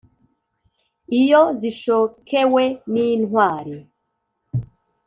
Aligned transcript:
iyo 1.19 1.41
zishokewe 1.59 2.63
n'intwari 2.91 3.77